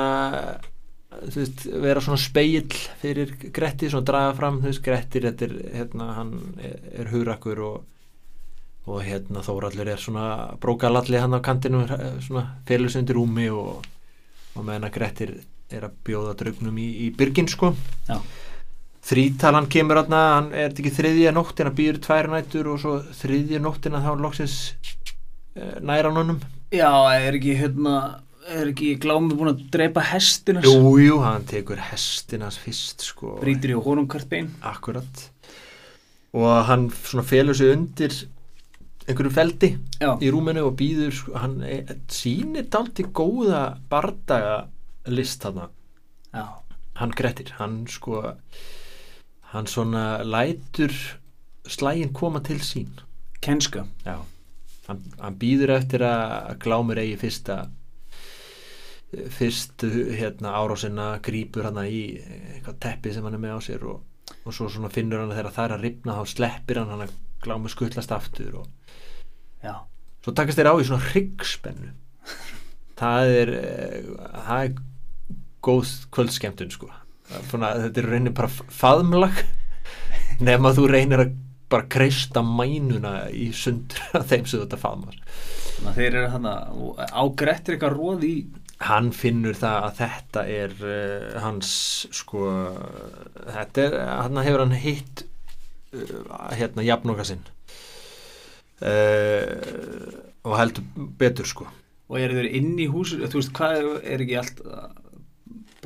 [1.16, 5.54] þú veist, vera svona speill fyrir Gretti, svona draga fram þú veist, Grettir, þetta er,
[5.78, 7.78] hérna, hann er, er hugrakkur og,
[8.90, 10.26] og hérna Þórhallur er svona
[10.60, 11.86] brókalalli hann á kantinu,
[12.26, 13.86] svona félus undir rúmi og,
[14.56, 15.32] og meðan að Grettir
[15.72, 17.72] er að bjóða draugnum í, í byrgin, sko
[18.08, 18.18] Já.
[19.06, 24.02] Þrítalan kemur hann, hann er ekki þriðja nóttina, býður tvær nætur og svo þriðja nóttina
[24.02, 24.56] þá loksins
[25.54, 26.40] eh, nær hann honum
[26.74, 27.96] Já, er ekki, hérna,
[28.50, 30.66] er ekki glámi búin að drepa hestinars?
[30.66, 34.50] Jú, jú, hann tekur hestinans fyrst sko Brýtur í honum hvert bein?
[34.66, 35.28] Akkurat
[36.36, 38.12] Og hann svona felur sig undir
[39.06, 39.70] einhverju feldi
[40.02, 44.66] Já, í rúminu og býður sko, hann e, sýnir dalti góða bardaga
[45.06, 45.68] list þarna.
[46.34, 46.46] Já,
[47.00, 48.24] hann grettir, hann sko
[49.52, 50.94] hann svona lætur
[51.66, 52.90] slægin koma til sín.
[53.42, 53.86] Kenska.
[54.06, 54.18] Já,
[54.88, 57.66] hann, hann býður eftir að glámur eigi fyrsta
[59.30, 59.88] fyrstu
[60.18, 64.02] hérna árásina grípur hann í eitthvað teppi sem hann er með á sér og,
[64.42, 67.04] og svo svona finnur hann að þegar það er að ripna þá sleppir hann hann
[67.06, 68.66] að glámur skutlast aftur og
[69.64, 69.82] Já,
[70.22, 71.94] svo takast þeir á í svona hryggspennu
[72.96, 74.12] það er eh,
[74.46, 74.76] það er
[75.66, 76.92] góð kvöldskemtun sko.
[77.50, 79.40] Svona, þetta er raunin bara faðmlag.
[80.46, 81.32] Nema þú reynir að
[81.72, 85.16] bara kreista mænuna í sundur af þeim sem þetta faðmar
[85.76, 88.34] þannig að þeir eru hann að ágrettir eitthvað róð í
[88.86, 91.70] hann finnur það að þetta er uh, hans
[92.14, 92.50] sko
[93.48, 95.24] þetta er, hann hefur hann hitt
[96.04, 97.42] uh, hérna jafnoka sinn.
[98.76, 99.48] Uh,
[100.46, 100.84] og heldur
[101.18, 101.66] betur sko.
[102.06, 104.90] Og eru þeir inn í hús þú veist hvað er, er ekki allt uh,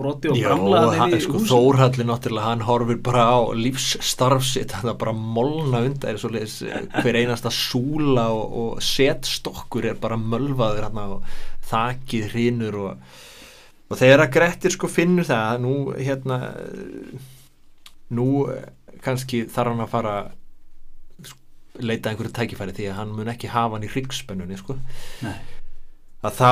[0.01, 4.93] broti og inn í sko, hús Þórhalli náttúrulega, hann horfir bara á lífsstarf sitt, hann
[4.93, 10.21] er bara molna undan, er svoleiðis eh, hver einasta súla og, og setstokkur er bara
[10.21, 11.35] mölvaður hann og
[11.71, 13.19] þakið hrinur og,
[13.91, 16.41] og þegar að Grettir sko finnur það, nú hérna
[18.17, 18.67] nú eh,
[19.05, 20.15] kannski þarf hann að fara
[21.25, 21.39] sko,
[21.81, 24.77] leita einhverju tækifæri því að hann mun ekki hafa hann í hryggspennunni sko.
[26.21, 26.51] Að þá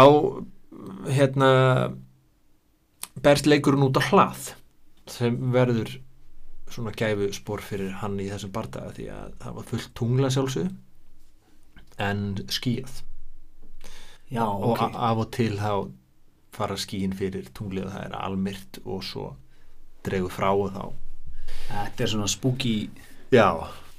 [1.12, 1.50] hérna
[3.22, 4.52] berst leikurinn út á hlað
[5.10, 5.96] sem verður
[6.68, 10.68] svona gæfu spór fyrir hann í þessum bardaga því að það var fullt tungla sjálfsög
[12.04, 12.20] en
[12.52, 13.00] skíð
[14.30, 14.82] Já, og ok.
[14.84, 15.88] a- af og til þá
[16.52, 19.26] fara skíin fyrir tunglið og það er almyrt og svo
[20.04, 20.84] dregur frá og þá
[21.68, 22.74] Þetta er svona spooky
[23.34, 23.48] já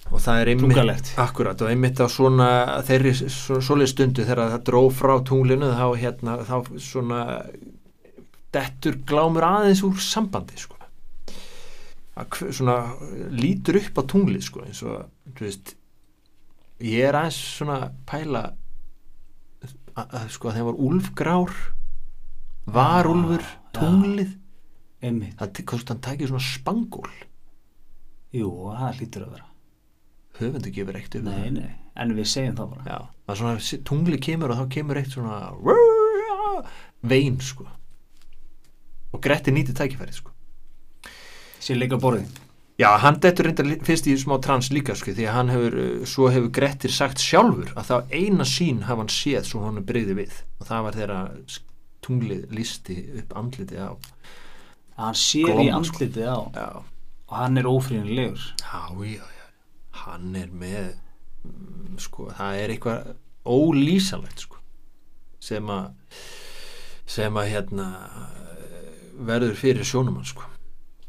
[0.09, 1.11] og það er einmitt Tungalegt.
[1.21, 2.49] akkurat og einmitt á svona
[2.87, 7.19] þeirri svo, svoleið stundu þegar það dró frá tunglinu þá hérna þá svona
[8.55, 10.79] dettur glámur aðeins úr sambandi sko
[12.19, 12.79] að svona
[13.31, 15.05] lítur upp á tunglið sko eins og
[15.37, 15.75] þú veist
[16.83, 18.43] ég er aðeins svona pæla
[19.93, 21.55] að, sko að þeim var úlfgrár
[22.69, 23.55] varúlfur já.
[23.77, 24.37] tunglið
[24.99, 27.11] Einmitt, það kost hann takið svona spangól
[28.35, 29.45] jú, það hlýtur að vera.
[30.39, 32.83] Höfundu gefur eitt um Nei, nei, en við segjum það bara.
[32.87, 35.39] Já, það er svona, tungli kemur og þá kemur eitt svona
[37.09, 37.65] vein sko.
[39.13, 40.31] Og Gretti nýti tækifærið sko.
[41.59, 42.37] Sér leika á borðið.
[42.79, 46.05] Já, hann dettur reyndar fyrst í smá trans líka sko því að hann hefur, uh,
[46.07, 50.15] svo hefur Grettir sagt sjálfur að það eina sín hafa hann séð svo hann breyði
[50.21, 50.37] við.
[50.61, 51.59] Og það var þegar s-
[52.05, 53.91] tunglið lísti upp andlitið á
[54.99, 55.75] Hann sér í sko.
[55.81, 56.39] andlitið á.
[56.55, 56.69] Já,
[57.29, 59.47] og hann er ófríðinlegur já, já, já.
[60.03, 60.93] Hann er með
[61.45, 63.11] mm, sko, það er eitthvað
[63.49, 64.57] ólýsalegt sko
[65.39, 65.89] sem að
[67.09, 67.85] sem að hérna
[69.25, 70.43] verður fyrir sjónumann sko.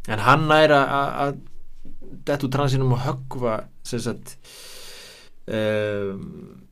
[0.09, 1.41] En hann nær að- að að
[2.27, 3.57] dett úr transinum og höggva
[3.87, 4.33] sem sagt
[5.47, 6.63] um,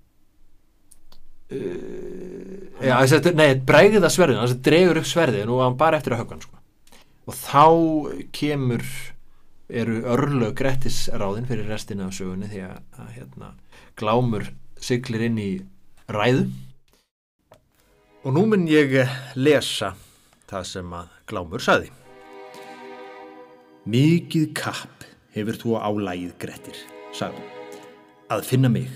[1.53, 6.23] uh, ja, sagt, nei, bregða sverðin hann dregur upp sverðin og hann bara eftir að
[6.25, 6.57] höggva hann sko.
[7.29, 7.65] Og þá
[8.33, 8.85] kemur
[9.69, 13.51] eru örlög grettisráðin fyrir restina af sögunni því að, að hérna,
[14.01, 14.49] glámur
[14.81, 15.51] siglir inn í
[16.09, 16.49] ræðu.
[18.25, 18.97] Og nú mun ég
[19.39, 19.93] lesa
[20.49, 21.93] það sem að glámur saði
[23.89, 26.81] Mikið kapp hefur þú á lægið grettir,
[27.17, 27.45] sagði
[28.29, 28.91] að finna mig.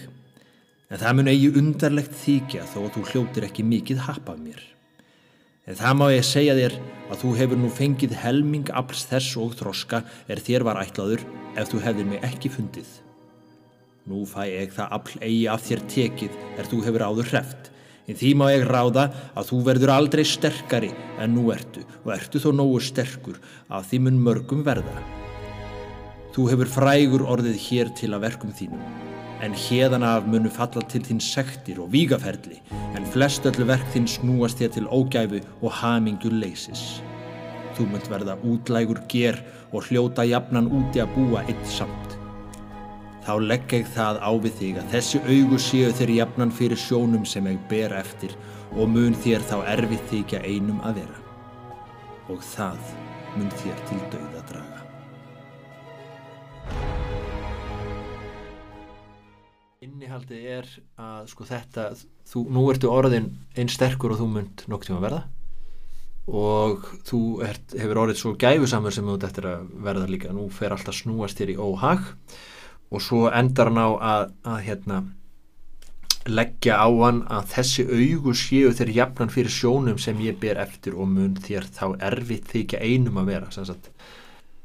[0.92, 4.71] En það mun eigi undarlegt þykja þó að þú hljótir ekki mikið happ af mér
[5.72, 6.74] En það má ég segja þér
[7.08, 11.22] að þú hefur nú fengið helming afls þess og þroska er þér var ætlaður
[11.56, 12.90] ef þú hefðir mig ekki fundið.
[14.04, 17.70] Nú fæ ég það afl eigi af þér tekið er þú hefur áður hreft,
[18.04, 22.42] en því má ég ráða að þú verður aldrei sterkari en nú ertu og ertu
[22.44, 23.40] þó nógu sterkur
[23.72, 25.06] að því mun mörgum verða.
[26.36, 28.84] Þú hefur frægur orðið hér til að verkum þínum,
[29.42, 32.60] en hérðan af munu falla til þín sektir og vígaferli,
[32.94, 37.02] en flest öllu verk þín snúast þér til ógæfu og hamingu leysis.
[37.74, 39.40] Þú munt verða útlægur ger
[39.72, 42.18] og hljóta jafnan úti að búa eitt samt.
[43.22, 47.26] Þá legg ég það á við þig að þessi augu séu þér jafnan fyrir sjónum
[47.26, 48.34] sem ég ber eftir
[48.74, 51.22] og mun þér þá erfitt þykja einum að vera.
[52.30, 52.94] Og það
[53.36, 54.61] mun þér til dauða
[60.12, 60.66] Innihaldið er
[61.00, 61.82] að sko þetta,
[62.28, 65.22] þú, nú ertu orðin einn sterkur og þú munt nokk tíma verða.
[66.28, 70.34] Og þú ert, hefur orðið svo gæfusamur sem þú ert eftir að verða líka.
[70.36, 72.04] Nú fer alltaf snúast þér í óhag.
[72.92, 75.00] Og svo endar hann á að, að hérna
[76.28, 80.92] leggja á hann að þessi augu séu þeir jafnan fyrir sjónum sem ég ber eftir
[80.92, 83.88] og mun þér þá erfitt þykja einum að vera sagt,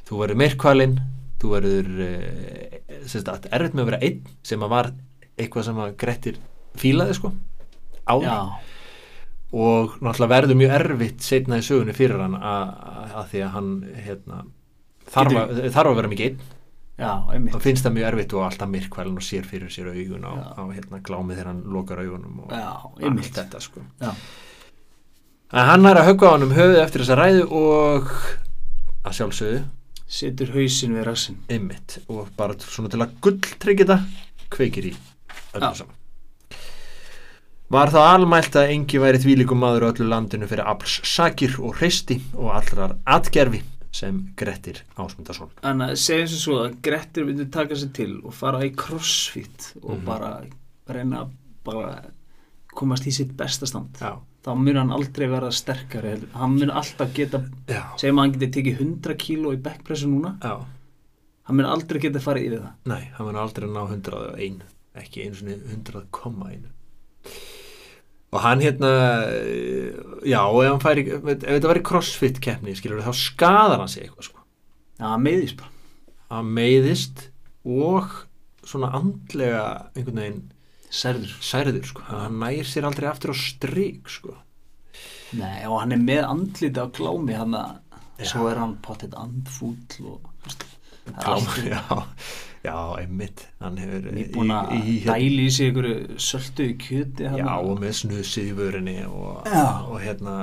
[0.04, 1.00] þú verður meirkvalinn
[1.42, 4.92] þú verður eh, erfitt með að vera einn sem að var
[5.38, 6.42] eitthvað sem að Grettir
[6.78, 7.32] fílaði sko
[8.08, 8.38] á Já,
[9.54, 14.42] og náttúrulega verður mjög erfitt setna í sögunni fyrir hann að, því að hann hérna,
[15.08, 16.42] þarf, að, þarf að vera mikið einn.
[16.98, 20.64] Þá finnst það mjög erfitt og alltaf myrkvælun og sér fyrir sér augun á, á
[20.74, 22.68] hérna, glámið þegar hann lokar augunum og Já,
[23.08, 23.84] allt þetta sko.
[24.02, 24.12] Já,
[25.54, 28.10] en hann er að höggva á hann um höfuð eftir þessa ræðu og
[29.06, 29.62] að sjálfsögðu
[30.18, 31.38] setur hausinn við rassin.
[31.52, 34.98] ymmit og bara svona til að gulltryggja þetta kveikir í
[35.54, 35.96] öllu saman
[37.68, 41.74] Var það almælt að engi væri þvílíkum maður á öllu landinu fyrir afls sakir og
[41.82, 43.60] hreisti og allrar atgerfi
[43.98, 45.50] sem Grettir Ásmundarsson.
[45.64, 49.74] Þannig að segjum sem svo að Grettir myndi taka sér til og fara í crossfit
[49.82, 50.06] og Mhm.
[50.06, 50.30] bara
[50.88, 51.32] reyna að
[51.66, 52.02] bara
[52.76, 53.98] komast í sitt bestastand.
[54.00, 54.16] Já.
[54.46, 56.14] Þá mun hann aldrei verða sterkari.
[56.34, 57.44] Hann mun alltaf geta,
[57.98, 60.64] segjum að hann geti tekið 100 kíló í backpressu núna, Já.
[61.44, 62.74] hann mun aldrei geta farið yfir það.
[62.86, 64.62] Nei, hann var aldrei ná 101,
[65.04, 66.68] ekki einu svona 100,1.
[68.36, 68.90] Og hann hérna,
[69.32, 69.96] eh,
[70.28, 74.28] já, ef hann færi, ef þetta væri crossfit keppni, skilur þá skadar hann sig eitthvað,
[74.32, 74.44] sko.
[75.00, 75.72] Já, hann meiðist bara.
[76.34, 77.30] Hann meiðist
[77.64, 78.10] og
[78.68, 79.64] svona andlega
[79.96, 80.44] einhvern veginn
[80.92, 81.32] Særður.
[81.44, 82.04] særður, sko.
[82.12, 84.36] Hann nær sér aldrei aftur á strik, sko.
[85.38, 87.80] Nei, og hann er með andliti á glámi, hann að
[88.28, 89.78] svo er hann potið andfúll
[90.10, 90.22] og
[91.16, 91.82] allt já,
[92.64, 93.46] já, einmitt.
[93.64, 94.74] Hann hefur nýbúin að
[95.08, 95.90] dæli í sig ykkur
[96.22, 99.66] söldu í kjöti hann Já, og með snusið í vörinni og, Já.
[99.88, 100.36] og hérna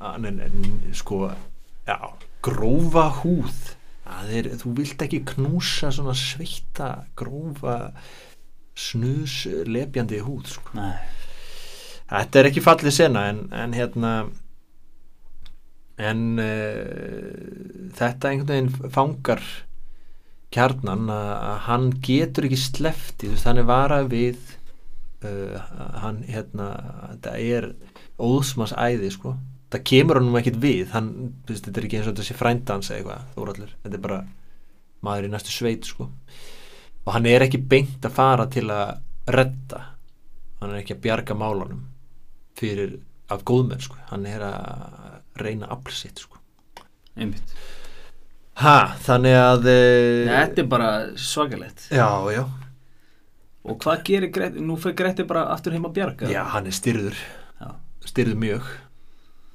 [0.00, 1.24] er, er sko
[1.86, 1.98] já,
[2.44, 3.74] grófa húð
[4.30, 7.90] er, þú vilt ekki knúsa svona sveita, grófa
[8.76, 10.88] snus lepjandi húð sko.
[12.06, 14.12] Þetta er ekki fallið sena en, en hérna
[15.96, 19.42] en uh, þetta einhvern veginn fangar
[20.54, 24.54] kjarnan að hann getur ekki slefti, þú veist, hann er varað við
[25.26, 25.58] uh,
[26.02, 26.68] hann hérna
[27.16, 27.68] þetta er
[28.22, 29.34] óðsmas æði sko,
[29.72, 31.10] það kemur hann ekkit við hann,
[31.44, 34.20] þú veist, þetta er ekki eins og sé frændans eða eitthvað, þóraldur, þetta er bara
[35.06, 36.08] maður í næstu sveit sko.
[37.06, 38.96] Og hann er ekki beint að fara til að
[39.30, 39.82] redda.
[40.58, 41.84] Hann er ekki að bjarga málunum
[42.58, 42.96] fyrir
[43.30, 46.40] af góðmenn sko, hann er að reyna afl sitt sko.
[47.16, 47.54] Einmitt
[48.62, 49.74] ha, þannig að e...
[50.28, 50.90] Þetta er bara
[51.20, 51.88] svakalegt.
[51.92, 52.44] Já, já,
[53.66, 56.28] Og hvað gerir Gretti, nú fyrir Gretti bara aftur heim að bjarga.
[56.30, 57.16] Já, hann er styrður.
[57.58, 57.68] Já.
[58.06, 58.62] styrður mjög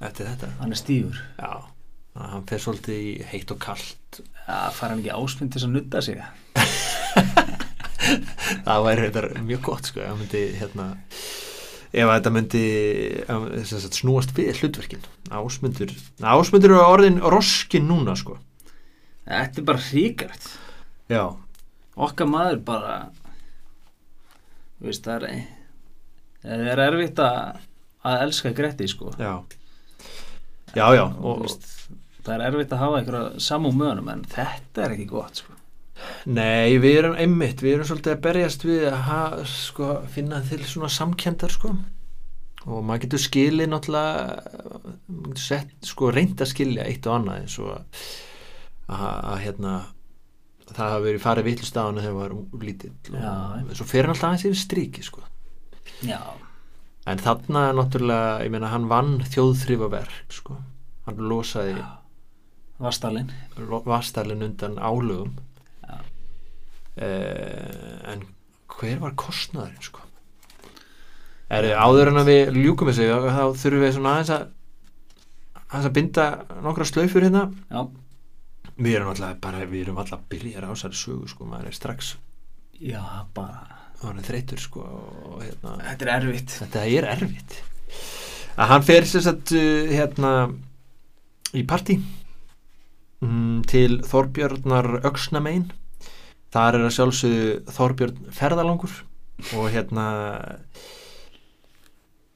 [0.04, 0.50] eftir þetta.
[0.58, 1.22] Hann er stífur.
[1.38, 1.52] Já,
[2.20, 6.02] hann fer svolítið í heitt og kallt Já, fær hann ekki ásmynd til að nutta
[6.04, 6.20] sig?
[8.66, 10.86] Það væri þetta mjög gott sko, hann myndi hérna
[11.92, 12.64] ef þetta myndi
[13.68, 15.04] sagt, snúast við hlutverkin.
[15.32, 18.36] Ásmundur, ásmundur er orðin roskin núna sko
[19.26, 20.46] Þetta er bara hríkart.
[21.12, 21.24] Já,
[21.92, 22.94] Okkar maður bara
[24.78, 25.42] Þú veist, það er
[26.42, 27.60] Það er erfitt að
[28.02, 29.12] að elska Gretti sko.
[29.18, 29.32] Já.
[30.72, 31.66] Já, já, og, og, veist,
[32.24, 35.58] það er erfitt að hafa einhverja samú möðunum en þetta er ekki gott sko.
[36.34, 40.58] Nei, við erum einmitt, við erum svolítið að berjast við að ha, sko, finna til
[40.66, 41.76] svona samkendar sko.
[42.62, 44.42] Og maður getur skilið náttúrulega
[45.06, 48.02] maður getur sett, sko, reynd að skilja eitt og annað eins og
[48.92, 49.74] að, hérna
[50.72, 54.14] það hafa verið farið vittlust á hana þegar það var lítill og svo fer hann
[54.14, 55.24] alltaf aðeins yfir stríki sko.
[56.06, 56.20] Já,
[57.10, 60.60] en þarna er náttúrulega, ég meina hann vann þjóðþrifaverk sko.
[61.06, 61.74] Hann losaði
[62.82, 63.30] Vastalinn
[63.86, 65.36] vastalinn undan álögum.
[65.82, 65.98] Já.
[66.98, 68.24] uh, en
[68.72, 70.02] hver var kostnaðurinn sko?
[71.52, 74.46] Er áður en að við ljúkum þessu þá þurfum við svona aðeins að
[75.72, 76.26] aðeins að binda
[76.64, 77.44] nokkra slaufur hérna.
[77.68, 77.82] Já,
[78.82, 82.14] við erum alltaf bara, við erum alltaf byrjar á þessari sögu sko, maður er strax
[82.82, 83.02] já
[83.34, 83.78] bara.
[84.02, 86.56] hann er þreytur sko og hérna Þetta er erfitt.
[86.58, 87.60] Þetta er erfitt.
[88.58, 90.32] Að hann fer sér satt uh, hérna
[91.54, 91.98] í partí
[93.22, 95.70] mm, til Þorbjörnar Öxnamein
[96.52, 98.98] þar er að sjálfsögðu Þorbjörn ferðalangur
[99.56, 100.06] og hérna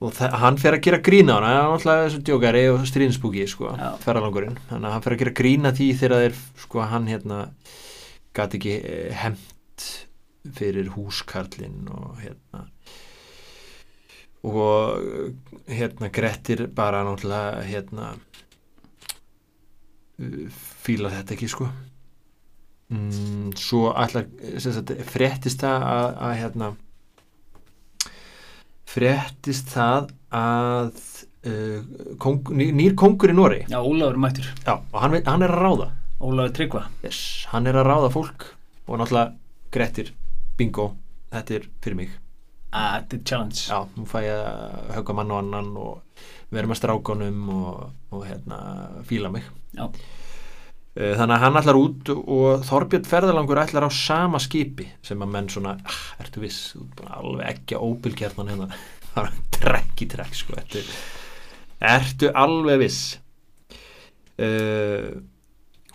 [0.05, 3.47] og hann fer að gera grína á hann hann er náttúrulega þessu djókari og stríðinspúki
[3.49, 3.91] sko, Já.
[4.05, 4.59] ferðalangurinn.
[4.69, 7.39] Þannig að hann fer að gera grína því þegar þeir sko hann hérna
[8.37, 8.75] gat ekki
[9.17, 9.87] hemt
[10.57, 12.67] fyrir húskarlinn og hérna
[14.47, 15.33] og
[15.67, 18.13] hérna Grettir bara náttúrulega hérna
[20.85, 21.67] fíla þetta ekki sko.
[22.95, 23.89] Mm, svo
[24.63, 26.69] sagt, fréttist það að, að hérna
[28.97, 31.01] fréttist það að
[31.47, 31.81] uh,
[32.23, 34.49] kong, ný- nýr kongur í Nóri Já, Ólafur er mættur.
[34.67, 35.89] Já, og hann, hann er að ráða.
[36.21, 36.85] Ólafur Tryggva.
[37.05, 37.21] Yes,
[37.53, 38.49] hann er að ráða fólk
[38.87, 39.35] og náttúrulega
[39.75, 40.13] Grettir,
[40.57, 40.95] bingo
[41.35, 42.15] þetta er fyrir mig.
[42.77, 43.61] Ah, Þetta er challenge.
[43.69, 47.85] Já, nú fæ ég að högga mann og annan og vera með strákonum og,
[48.15, 48.59] og hérna,
[49.09, 49.47] fíla mig.
[49.77, 49.87] Já.
[50.97, 55.33] Eh, Þannig að hann ætlar út og Þorbjörn Ferðalangur ætlar á sama skipi sem að
[55.35, 56.73] menn svona, ah, ertu viss?
[57.05, 58.69] Alveg ekki að óbylgjarnan hérna.
[59.13, 60.83] Það er trekk í trekk sko ertu,
[61.93, 63.01] ertu alveg viss?
[64.37, 65.17] Uh,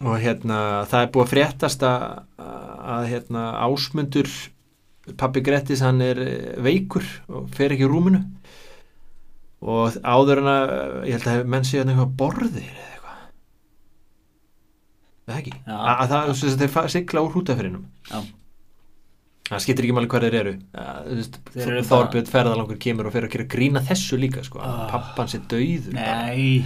[0.02, 0.58] og hérna
[0.89, 2.06] það er búið að fréttast að,
[2.41, 4.32] að hérna ásmundur
[5.22, 8.22] pappi Grettis hann er eh, veikur og fer ekki í rúminu.
[9.62, 10.72] Og áður en að
[11.10, 12.90] ég held að menn séu hann eitthvað borðir eða
[15.32, 15.53] það ekki?
[15.65, 17.86] Að, að það, þess að þeir sigla úr hútaferinum
[19.51, 20.51] það skiptir ekki máli hvað þeir eru.
[21.51, 24.86] Þeir eru Þorbjörn ferðalangur kemur og fer að gera grína þessu líka sko, Ah.
[24.91, 25.91] pappan sé bara.
[25.97, 26.63] Nei.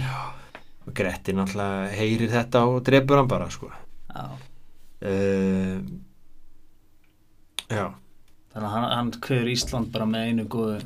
[0.86, 3.72] Og Gretti náttúrulega heyrir þetta og drefur hann bara sko.
[4.14, 4.26] Já.
[5.02, 5.80] uh,
[7.70, 7.86] já,
[8.54, 10.76] Þannig að hann, hann kveður Ísland bara með einu góðu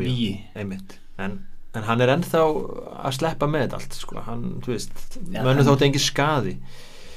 [0.00, 0.96] víi einmitt.
[1.22, 1.36] En,
[1.76, 2.40] en hann er ennþá
[3.04, 4.18] að sleppa með allt sko.
[4.26, 4.96] hann, þú veist,
[5.36, 6.56] hann- þótt engin skaði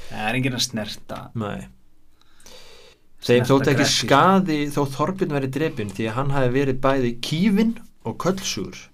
[0.06, 1.20] Það er enginn að snerta.
[1.38, 1.66] Nei.
[3.26, 7.72] Þeim þótt ekki skaði þó Þorbjörn verið drepin því að hann hafi verið bæði kífin
[8.06, 8.84] og köllsúr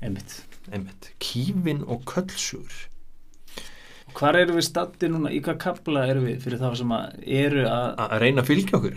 [0.00, 0.38] Einmitt.
[0.70, 2.86] Einmitt, kífin og köllsúr
[4.16, 7.66] Hvar erum við statti núna, í hvað kapla erum við fyrir þá sem að eru
[7.68, 8.96] að að reyna að fylgja okkur?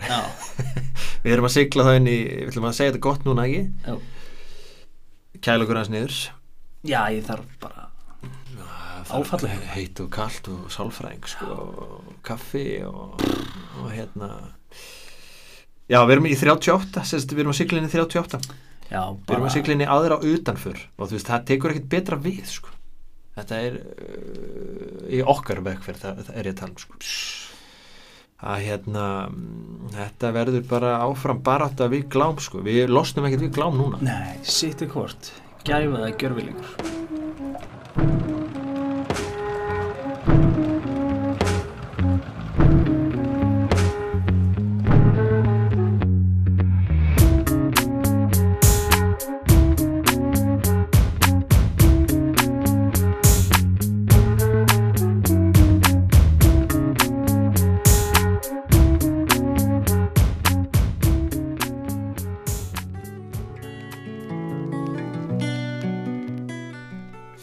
[1.24, 3.62] Við erum að sigla það inn í, við ætlum að segja þetta gott núna ekki?
[3.86, 3.94] Já,
[5.46, 6.18] kæla okkur hans niður.
[6.84, 7.83] Já ég þarf bara
[9.10, 9.64] Áfallahjálp.
[9.74, 13.20] heit og kalt og sálfræðing sko, og kaffi og,
[13.82, 14.30] og hérna
[15.90, 18.40] já, við erum í 38 sérst, við erum að sigla inn í 38
[18.90, 21.90] Já, við erum að sigla inn í aðra utanför og þú veist, það tekur ekkert
[21.94, 22.74] betra við sko.
[23.38, 26.98] þetta er uh, í okkar vegferð, það, það er ég að tala um sko.
[28.44, 29.06] að hérna
[29.94, 32.64] þetta verður bara áfram barátta við glám sko.
[32.64, 35.32] við losnum ekkert við glám núna Nei, sittu hvort
[35.64, 37.02] Gæfa það gjörvilingur
[37.94, 38.33] Fylgið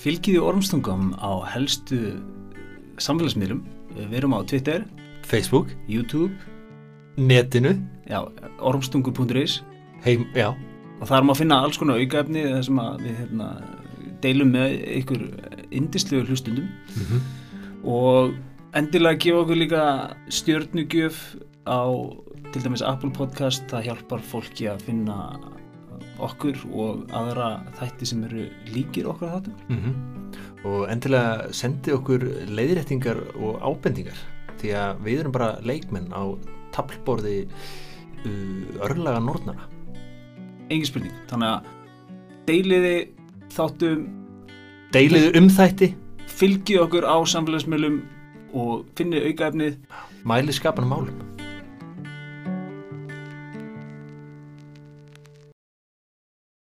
[0.01, 2.17] í ormstungum á helstu
[2.97, 3.61] samfélagsmiðlum.
[3.93, 4.85] Við erum á Twitter,
[5.27, 6.33] Facebook, YouTube.
[7.17, 7.75] netinu.
[8.09, 8.25] Já,
[8.59, 9.61] ormstungur.is
[10.03, 10.55] heim, já,
[11.01, 13.49] og þar má finna alls konar aukaefni þar sem að við hérna,
[14.23, 15.21] deilum með ykkur
[15.71, 16.69] indislegu hlustundum
[17.83, 18.33] og
[18.77, 19.85] endilega gefa okkur líka
[20.29, 21.21] stjörnugjöf
[21.67, 21.81] á
[22.51, 23.63] til dæmis Apple Podcast.
[23.71, 25.17] Það hjálpar fólki að finna
[26.27, 29.61] okkur og aðra þætti sem eru líkir okkur þáttum.
[29.69, 30.21] Mm
[30.67, 34.17] og endilega sendi okkur leiðréttingar og ábendingar
[34.61, 36.23] því að við erum bara leikmenn á
[36.75, 39.65] tablborði uh, örlaga nornara
[40.71, 41.71] engin spurning, þannig að
[42.47, 42.95] deiliði
[43.51, 44.05] þáttum
[44.93, 45.91] deiliðu um þætti.
[46.31, 48.01] fylgið okkur á samfélagsmiðlum
[48.57, 49.75] og finnið aukaefnið.
[50.27, 51.30] Mæli skapan málum